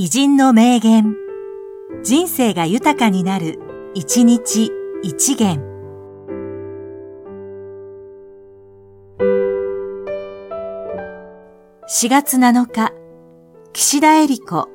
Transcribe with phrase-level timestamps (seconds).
[0.00, 1.16] 偉人の名言。
[2.04, 3.58] 人生が豊かになる、
[3.94, 4.70] 一日
[5.02, 5.60] 一元。
[11.88, 12.92] 4月7日、
[13.72, 14.68] 岸田恵理子、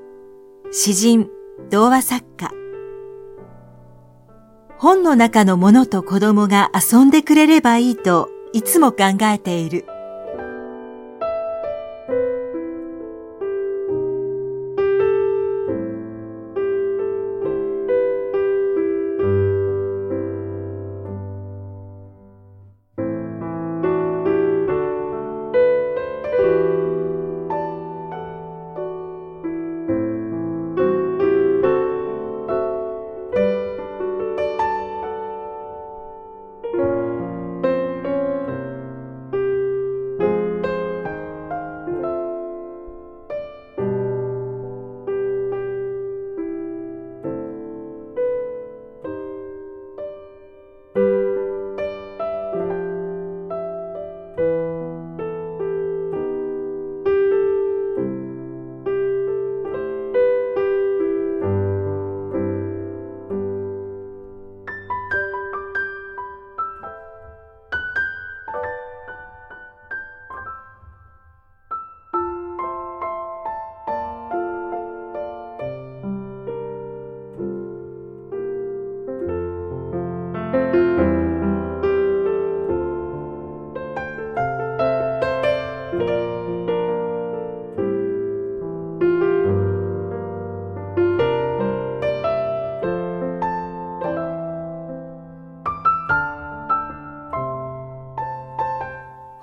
[0.71, 1.29] 詩人、
[1.69, 2.51] 童話作家。
[4.77, 9.85] 本の中のものと子供が遊んでくれればいいといつも考えている。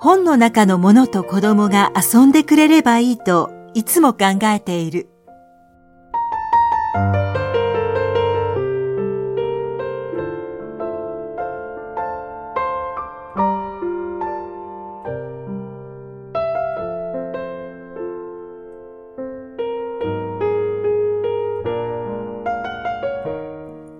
[0.03, 5.09] 本の中のものと子供が遊んでくれればいいといつも考えている。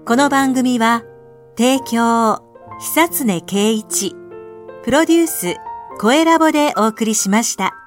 [0.07, 1.03] この番組は、
[1.56, 2.41] 提供、
[2.79, 4.16] 久常圭一、
[4.84, 5.57] プロデュース、
[6.01, 7.80] 声ラボでお送りしました。